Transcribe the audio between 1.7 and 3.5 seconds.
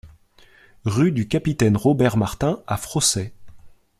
Robert Martin à Frossay